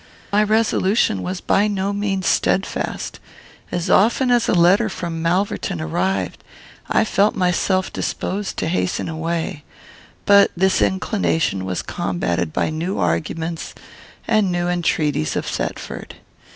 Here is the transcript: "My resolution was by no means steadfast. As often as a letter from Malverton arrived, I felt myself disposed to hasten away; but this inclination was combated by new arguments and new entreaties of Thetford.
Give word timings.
"My 0.31 0.41
resolution 0.41 1.21
was 1.21 1.41
by 1.41 1.67
no 1.67 1.93
means 1.93 2.25
steadfast. 2.25 3.19
As 3.71 3.87
often 3.87 4.31
as 4.31 4.49
a 4.49 4.55
letter 4.55 4.89
from 4.89 5.21
Malverton 5.21 5.79
arrived, 5.79 6.43
I 6.89 7.05
felt 7.05 7.35
myself 7.35 7.93
disposed 7.93 8.57
to 8.57 8.67
hasten 8.67 9.07
away; 9.07 9.63
but 10.25 10.49
this 10.57 10.81
inclination 10.81 11.65
was 11.65 11.83
combated 11.83 12.51
by 12.51 12.71
new 12.71 12.97
arguments 12.97 13.75
and 14.27 14.51
new 14.51 14.67
entreaties 14.67 15.35
of 15.35 15.45
Thetford. 15.45 16.15